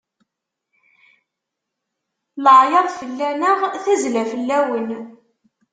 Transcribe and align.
Laɛyaḍ 2.43 2.87
fell-aneɣ, 2.99 3.57
tazzla 3.83 4.23
fell-awen. 4.31 4.89